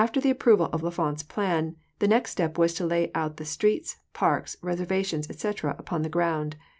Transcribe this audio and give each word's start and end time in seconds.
After 0.03 0.19
the 0.19 0.31
approval 0.31 0.65
of 0.73 0.81
L'Enfant's 0.81 1.21
plan, 1.21 1.75
the 1.99 2.07
next 2.07 2.31
step 2.31 2.57
was 2.57 2.73
to 2.73 2.87
lay 2.87 3.11
out 3.13 3.37
the 3.37 3.45
streets, 3.45 3.97
parks, 4.13 4.57
reservations, 4.63 5.29
etc, 5.29 5.75
upon 5.77 6.01
the 6.01 6.09
ground. 6.09 6.55